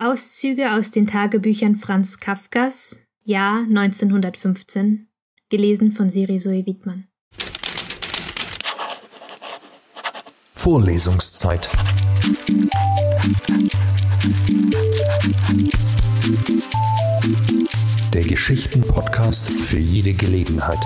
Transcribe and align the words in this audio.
Auszüge 0.00 0.74
aus 0.74 0.92
den 0.92 1.08
Tagebüchern 1.08 1.74
Franz 1.74 2.20
Kafkas, 2.20 3.00
Jahr 3.24 3.62
1915, 3.62 5.08
gelesen 5.48 5.90
von 5.90 6.08
Siri 6.08 6.38
Zoe 6.38 6.64
Wiedmann. 6.64 7.08
Vorlesungszeit. 10.54 11.68
Der 18.12 18.22
Geschichten-Podcast 18.22 19.50
für 19.50 19.78
jede 19.78 20.12
Gelegenheit. 20.12 20.78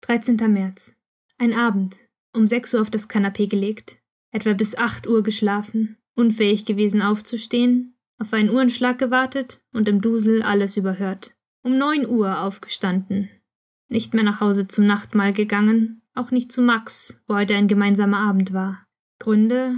Dreizehnter 0.00 0.48
März. 0.48 0.96
Ein 1.38 1.54
Abend. 1.54 2.09
Um 2.32 2.46
sechs 2.46 2.72
Uhr 2.74 2.80
auf 2.80 2.90
das 2.90 3.08
Kanapee 3.08 3.46
gelegt. 3.46 3.98
Etwa 4.30 4.52
bis 4.52 4.76
acht 4.76 5.06
Uhr 5.06 5.22
geschlafen. 5.22 5.96
Unfähig 6.14 6.64
gewesen 6.64 7.02
aufzustehen. 7.02 7.96
Auf 8.18 8.32
einen 8.32 8.50
Uhrenschlag 8.50 8.98
gewartet 8.98 9.62
und 9.72 9.88
im 9.88 10.00
Dusel 10.00 10.42
alles 10.42 10.76
überhört. 10.76 11.32
Um 11.62 11.76
neun 11.76 12.06
Uhr 12.06 12.40
aufgestanden. 12.40 13.28
Nicht 13.88 14.14
mehr 14.14 14.22
nach 14.22 14.40
Hause 14.40 14.68
zum 14.68 14.86
Nachtmahl 14.86 15.32
gegangen. 15.32 16.02
Auch 16.14 16.30
nicht 16.30 16.52
zu 16.52 16.62
Max, 16.62 17.22
wo 17.26 17.34
heute 17.34 17.54
ein 17.54 17.68
gemeinsamer 17.68 18.18
Abend 18.18 18.52
war. 18.52 18.86
Gründe? 19.18 19.74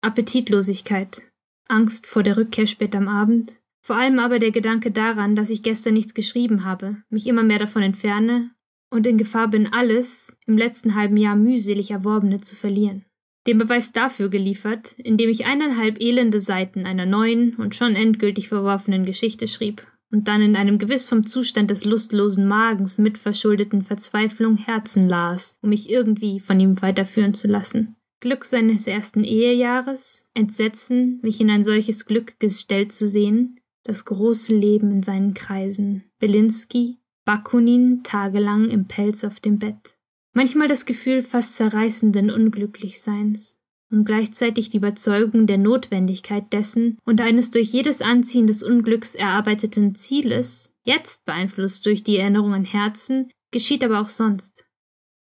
Appetitlosigkeit. 0.00 1.22
Angst 1.66 2.06
vor 2.06 2.22
der 2.22 2.36
Rückkehr 2.36 2.66
spät 2.66 2.94
am 2.94 3.08
Abend. 3.08 3.60
Vor 3.80 3.96
allem 3.96 4.18
aber 4.18 4.38
der 4.38 4.50
Gedanke 4.50 4.90
daran, 4.90 5.34
dass 5.34 5.50
ich 5.50 5.62
gestern 5.62 5.94
nichts 5.94 6.14
geschrieben 6.14 6.64
habe, 6.64 7.02
mich 7.08 7.26
immer 7.26 7.42
mehr 7.42 7.58
davon 7.58 7.82
entferne 7.82 8.50
und 8.90 9.06
in 9.06 9.18
Gefahr 9.18 9.48
bin, 9.48 9.66
alles 9.72 10.36
im 10.46 10.56
letzten 10.56 10.94
halben 10.94 11.16
Jahr 11.16 11.36
mühselig 11.36 11.90
Erworbene 11.90 12.40
zu 12.40 12.56
verlieren. 12.56 13.04
Den 13.46 13.58
Beweis 13.58 13.92
dafür 13.92 14.28
geliefert, 14.28 14.94
indem 14.98 15.30
ich 15.30 15.46
eineinhalb 15.46 16.00
elende 16.00 16.40
Seiten 16.40 16.86
einer 16.86 17.06
neuen 17.06 17.54
und 17.56 17.74
schon 17.74 17.96
endgültig 17.96 18.48
verworfenen 18.48 19.06
Geschichte 19.06 19.48
schrieb 19.48 19.86
und 20.10 20.28
dann 20.28 20.42
in 20.42 20.56
einem 20.56 20.78
gewiss 20.78 21.06
vom 21.06 21.26
Zustand 21.26 21.70
des 21.70 21.84
lustlosen 21.84 22.46
Magens 22.46 22.98
mitverschuldeten 22.98 23.82
Verzweiflung 23.82 24.56
Herzen 24.56 25.08
las, 25.08 25.56
um 25.62 25.70
mich 25.70 25.90
irgendwie 25.90 26.40
von 26.40 26.58
ihm 26.60 26.80
weiterführen 26.80 27.34
zu 27.34 27.46
lassen. 27.46 27.96
Glück 28.20 28.44
seines 28.44 28.86
ersten 28.86 29.22
Ehejahres, 29.22 30.24
Entsetzen, 30.34 31.20
mich 31.22 31.40
in 31.40 31.50
ein 31.50 31.62
solches 31.62 32.04
Glück 32.04 32.40
gestellt 32.40 32.90
zu 32.90 33.06
sehen, 33.06 33.60
das 33.84 34.04
große 34.04 34.54
Leben 34.54 34.90
in 34.90 35.02
seinen 35.02 35.34
Kreisen, 35.34 36.04
Belinsky, 36.18 36.98
Bakunin 37.28 38.02
tagelang 38.04 38.70
im 38.70 38.86
Pelz 38.86 39.22
auf 39.22 39.38
dem 39.38 39.58
Bett. 39.58 39.98
Manchmal 40.32 40.66
das 40.66 40.86
Gefühl 40.86 41.20
fast 41.20 41.56
zerreißenden 41.56 42.30
Unglücklichseins 42.30 43.60
und 43.92 44.06
gleichzeitig 44.06 44.70
die 44.70 44.78
Überzeugung 44.78 45.46
der 45.46 45.58
Notwendigkeit 45.58 46.50
dessen 46.54 46.96
und 47.04 47.20
eines 47.20 47.50
durch 47.50 47.70
jedes 47.70 48.00
Anziehen 48.00 48.46
des 48.46 48.62
Unglücks 48.62 49.14
erarbeiteten 49.14 49.94
Zieles, 49.94 50.72
jetzt 50.84 51.26
beeinflusst 51.26 51.84
durch 51.84 52.02
die 52.02 52.16
Erinnerung 52.16 52.54
an 52.54 52.64
Herzen, 52.64 53.30
geschieht 53.50 53.84
aber 53.84 54.00
auch 54.00 54.08
sonst. 54.08 54.64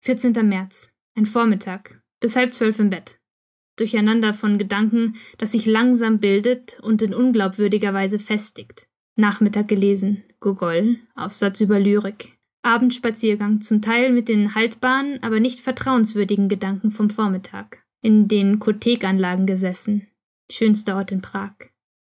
14. 0.00 0.32
März. 0.48 0.94
Ein 1.14 1.26
Vormittag. 1.26 2.00
Bis 2.18 2.34
halb 2.34 2.54
zwölf 2.54 2.78
im 2.78 2.88
Bett. 2.88 3.18
Durcheinander 3.76 4.32
von 4.32 4.56
Gedanken, 4.56 5.16
das 5.36 5.52
sich 5.52 5.66
langsam 5.66 6.18
bildet 6.18 6.80
und 6.80 7.02
in 7.02 7.12
unglaubwürdiger 7.12 7.92
Weise 7.92 8.18
festigt. 8.18 8.86
Nachmittag 9.20 9.68
gelesen, 9.68 10.24
Gogol, 10.40 10.98
Aufsatz 11.14 11.60
über 11.60 11.78
Lyrik. 11.78 12.36
Abendspaziergang, 12.62 13.60
zum 13.60 13.80
Teil 13.80 14.12
mit 14.12 14.28
den 14.28 14.54
haltbaren, 14.54 15.22
aber 15.22 15.40
nicht 15.40 15.60
vertrauenswürdigen 15.60 16.48
Gedanken 16.48 16.90
vom 16.90 17.08
Vormittag. 17.08 17.84
In 18.02 18.28
den 18.28 18.58
Kothekanlagen 18.58 19.46
gesessen. 19.46 20.08
Schönster 20.50 20.96
Ort 20.96 21.12
in 21.12 21.22
Prag. 21.22 21.52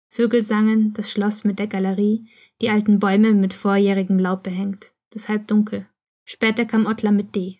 Vögel 0.08 0.42
sangen, 0.42 0.92
das 0.92 1.10
Schloss 1.10 1.44
mit 1.44 1.58
der 1.58 1.66
Galerie, 1.66 2.28
die 2.60 2.68
alten 2.68 2.98
Bäume 3.00 3.32
mit 3.32 3.54
vorjährigem 3.54 4.18
Laub 4.18 4.42
behängt, 4.44 4.92
das 5.10 5.28
Halbdunkel. 5.28 5.86
Später 6.24 6.64
kam 6.64 6.86
Ottler 6.86 7.10
mit 7.10 7.34
D. 7.34 7.58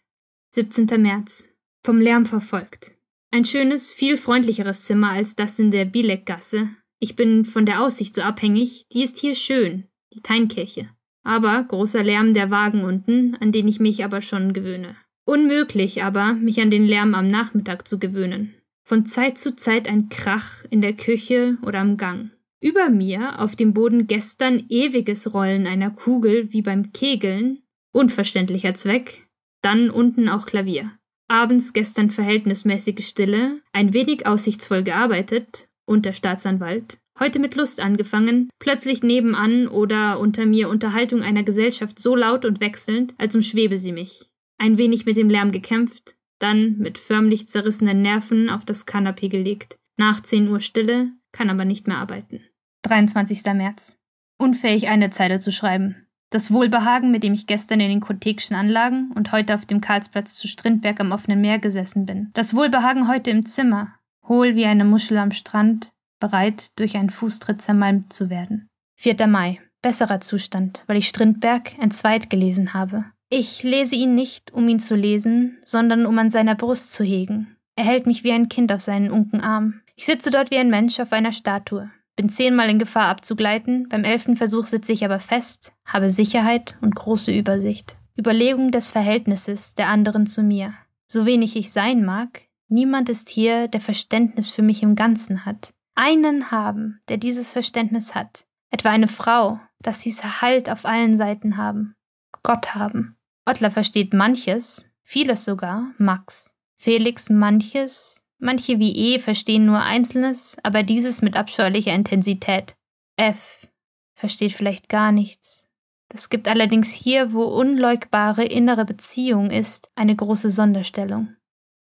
17. 0.51 0.87
März. 1.01 1.49
Vom 1.83 2.01
Lärm 2.01 2.27
verfolgt. 2.27 2.93
Ein 3.33 3.45
schönes, 3.45 3.93
viel 3.93 4.17
freundlicheres 4.17 4.85
Zimmer 4.85 5.11
als 5.11 5.35
das 5.35 5.59
in 5.59 5.73
der 5.73 5.85
Bilekgasse, 5.85 6.71
ich 6.99 7.17
bin 7.17 7.45
von 7.45 7.67
der 7.67 7.83
Aussicht 7.83 8.15
so 8.15 8.23
abhängig, 8.23 8.87
die 8.93 9.03
ist 9.03 9.19
hier 9.19 9.35
schön, 9.35 9.89
die 10.15 10.23
Teinkirche. 10.23 10.89
Aber 11.23 11.63
großer 11.63 12.03
Lärm 12.03 12.35
der 12.35 12.51
Wagen 12.51 12.85
unten, 12.85 13.35
an 13.37 13.53
den 13.53 13.67
ich 13.67 13.81
mich 13.81 14.05
aber 14.05 14.23
schon 14.23 14.53
gewöhne. 14.53 14.97
Unmöglich 15.25 16.03
aber, 16.03 16.35
mich 16.35 16.61
an 16.61 16.71
den 16.71 16.85
Lärm 16.85 17.15
am 17.15 17.29
Nachmittag 17.29 17.89
zu 17.89 17.99
gewöhnen. 17.99 18.55
Von 18.87 19.07
Zeit 19.07 19.39
zu 19.39 19.57
Zeit 19.57 19.89
ein 19.89 20.11
Krach 20.11 20.65
in 20.69 20.83
der 20.83 20.93
Küche 20.93 21.57
oder 21.63 21.81
am 21.81 21.97
Gang. 21.97 22.31
Über 22.61 22.91
mir 22.91 23.41
auf 23.41 23.57
dem 23.57 23.73
Boden 23.73 24.07
gestern 24.07 24.65
ewiges 24.69 25.33
Rollen 25.33 25.67
einer 25.67 25.91
Kugel 25.91 26.53
wie 26.53 26.63
beim 26.63 26.93
Kegeln, 26.93 27.63
unverständlicher 27.93 28.75
Zweck, 28.75 29.27
dann 29.63 29.89
unten 29.89 30.29
auch 30.29 30.45
Klavier. 30.45 30.93
Abends 31.29 31.73
gestern 31.73 32.11
verhältnismäßige 32.11 33.07
Stille, 33.07 33.61
ein 33.73 33.95
wenig 33.95 34.27
aussichtsvoll 34.27 34.83
gearbeitet 34.83 35.69
und 35.87 36.05
der 36.05 36.13
Staatsanwalt, 36.13 36.99
heute 37.19 37.39
mit 37.39 37.55
Lust 37.55 37.81
angefangen, 37.81 38.51
plötzlich 38.59 39.03
nebenan 39.03 39.69
oder 39.69 40.19
unter 40.19 40.47
mir 40.47 40.69
Unterhaltung 40.69 41.23
einer 41.23 41.43
Gesellschaft 41.43 41.99
so 41.99 42.17
laut 42.17 42.45
und 42.45 42.61
wechselnd, 42.61 43.15
als 43.19 43.35
umschwebe 43.35 43.79
sie 43.79 43.93
mich. 43.93 44.31
Ein 44.59 44.79
wenig 44.79 45.07
mit 45.07 45.17
dem 45.17 45.31
Lärm 45.31 45.53
gekämpft, 45.53 46.17
dann 46.39 46.79
mit 46.79 46.99
förmlich 46.99 47.49
zerrissenen 47.49 48.03
Nerven 48.03 48.51
auf 48.51 48.65
das 48.65 48.87
Kanapee 48.87 49.29
gelegt. 49.29 49.79
Nach 49.97 50.21
zehn 50.21 50.49
Uhr 50.49 50.61
Stille, 50.61 51.13
kann 51.33 51.51
aber 51.51 51.65
nicht 51.65 51.87
mehr 51.87 51.99
arbeiten. 51.99 52.43
23. 52.83 53.45
März. 53.55 53.99
Unfähig 54.39 54.89
eine 54.89 55.11
Zeile 55.11 55.39
zu 55.39 55.53
schreiben. 55.53 55.97
Das 56.31 56.53
Wohlbehagen, 56.53 57.11
mit 57.11 57.23
dem 57.23 57.33
ich 57.33 57.47
gestern 57.47 57.81
in 57.81 57.89
den 57.89 58.01
Kothekschen 58.01 58.57
Anlagen 58.57 59.13
und 59.15 59.31
heute 59.31 59.55
auf 59.55 59.67
dem 59.67 59.81
Karlsplatz 59.81 60.35
zu 60.35 60.49
Strindberg 60.49 60.99
am 61.01 61.13
offenen 61.13 61.41
Meer 61.41 61.61
gesessen 61.61 62.07
bin. 62.07 62.31
Das 62.35 62.55
Wohlbehagen 62.55 63.09
heute 63.09 63.31
im 63.31 63.47
Zimmer, 63.47 63.95
hohl 64.29 64.55
wie 64.55 64.65
eine 64.65 64.85
Muschel 64.85 65.19
am 65.19 65.31
Strand, 65.31 65.93
bereit, 66.21 66.79
durch 66.79 66.97
einen 66.97 67.11
Fußtritt 67.11 67.61
zermalmt 67.61 68.13
zu 68.13 68.31
werden. 68.31 68.69
4. 68.97 69.27
Mai. 69.27 69.61
Besserer 69.83 70.21
Zustand, 70.21 70.85
weil 70.87 70.97
ich 70.97 71.09
Strindberg 71.09 71.79
entzweit 71.79 72.31
gelesen 72.31 72.73
habe. 72.73 73.05
Ich 73.29 73.63
lese 73.63 73.97
ihn 73.97 74.15
nicht, 74.15 74.51
um 74.53 74.67
ihn 74.69 74.79
zu 74.79 74.97
lesen, 74.97 75.59
sondern 75.65 76.07
um 76.07 76.19
an 76.19 76.31
seiner 76.31 76.55
Brust 76.55 76.95
zu 76.95 77.05
hegen. 77.05 77.57
Er 77.77 77.85
hält 77.85 78.07
mich 78.07 78.25
wie 78.25 78.33
ein 78.33 78.49
Kind 78.49 78.73
auf 78.73 78.81
seinen 78.81 79.11
unken 79.11 79.41
Arm. 79.41 79.81
Ich 79.95 80.07
sitze 80.07 80.31
dort 80.31 80.51
wie 80.51 80.57
ein 80.57 80.71
Mensch 80.71 81.01
auf 81.01 81.13
einer 81.13 81.33
Statue, 81.33 81.91
bin 82.17 82.29
zehnmal 82.29 82.71
in 82.71 82.79
Gefahr 82.79 83.09
abzugleiten, 83.09 83.89
beim 83.89 84.05
elften 84.05 84.37
Versuch 84.37 84.67
sitze 84.67 84.93
ich 84.93 85.05
aber 85.05 85.19
fest, 85.19 85.73
habe 85.85 86.09
Sicherheit 86.09 86.77
und 86.81 86.95
große 86.95 87.33
Übersicht. 87.33 87.97
Überlegung 88.19 88.71
des 88.71 88.89
Verhältnisses 88.89 89.75
der 89.75 89.89
anderen 89.89 90.27
zu 90.27 90.43
mir. 90.43 90.73
So 91.09 91.27
wenig 91.27 91.57
ich 91.57 91.73
sein 91.73 92.05
mag, 92.05 92.43
Niemand 92.69 93.09
ist 93.09 93.29
hier, 93.29 93.69
der 93.69 93.81
Verständnis 93.81 94.51
für 94.51 94.63
mich 94.63 94.83
im 94.83 94.95
Ganzen 94.95 95.45
hat. 95.45 95.75
Einen 95.95 96.51
haben, 96.51 97.01
der 97.09 97.19
dieses 97.19 97.53
Verständnis 97.53 98.15
hat. 98.15 98.47
Etwa 98.71 98.91
eine 98.91 99.09
Frau, 99.09 99.61
dass 99.81 100.01
sie's 100.01 100.41
Halt 100.41 100.69
auf 100.69 100.85
allen 100.85 101.15
Seiten 101.15 101.57
haben. 101.57 101.95
Gott 102.43 102.75
haben. 102.75 103.17
Ottler 103.47 103.71
versteht 103.71 104.13
manches, 104.15 104.91
vieles 105.03 105.45
sogar, 105.45 105.93
Max. 105.99 106.55
Felix 106.77 107.31
manches, 107.31 108.25
manche 108.39 108.79
wie 108.79 108.95
E 108.95 109.19
verstehen 109.19 109.65
nur 109.65 109.81
Einzelnes, 109.81 110.57
aber 110.63 110.83
dieses 110.83 111.23
mit 111.23 111.37
abscheulicher 111.37 111.95
Intensität. 111.95 112.75
F 113.17 113.69
versteht 114.15 114.53
vielleicht 114.53 114.89
gar 114.89 115.13
nichts. 115.13 115.69
Das 116.09 116.29
gibt 116.29 116.49
allerdings 116.49 116.93
hier, 116.93 117.33
wo 117.33 117.45
unleugbare 117.45 118.45
innere 118.45 118.85
Beziehung 118.85 119.51
ist, 119.51 119.91
eine 119.95 120.15
große 120.15 120.51
Sonderstellung. 120.51 121.37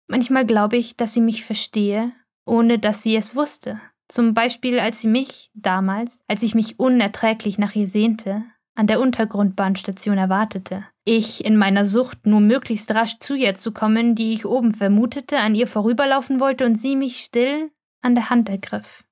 Manchmal 0.09 0.47
glaube 0.47 0.77
ich, 0.77 0.97
dass 0.97 1.15
sie 1.15 1.21
mich 1.21 1.45
verstehe, 1.45 2.13
ohne 2.45 2.79
dass 2.79 3.03
sie 3.03 3.17
es 3.17 3.35
wusste. 3.35 3.81
Zum 4.09 4.35
Beispiel, 4.35 4.79
als 4.79 5.01
sie 5.01 5.09
mich 5.09 5.51
damals, 5.55 6.21
als 6.29 6.43
ich 6.43 6.55
mich 6.55 6.79
unerträglich 6.79 7.59
nach 7.59 7.75
ihr 7.75 7.89
sehnte, 7.89 8.45
an 8.77 8.87
der 8.87 9.01
Untergrundbahnstation 9.01 10.19
erwartete. 10.19 10.85
Ich 11.05 11.45
in 11.45 11.57
meiner 11.57 11.85
Sucht, 11.85 12.27
nur 12.27 12.41
möglichst 12.41 12.95
rasch 12.95 13.19
zu 13.19 13.35
ihr 13.35 13.55
zu 13.55 13.73
kommen, 13.73 14.15
die 14.15 14.35
ich 14.35 14.47
oben 14.47 14.75
vermutete, 14.75 15.39
an 15.39 15.55
ihr 15.55 15.67
vorüberlaufen 15.67 16.41
wollte 16.41 16.67
und 16.67 16.77
sie 16.77 16.95
mich 16.95 17.21
still 17.21 17.71
an 18.03 18.15
der 18.15 18.31
Hand 18.31 18.49
ergriff. 18.49 19.05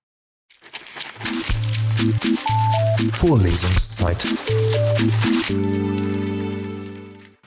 Vorlesungszeit. 3.12 4.18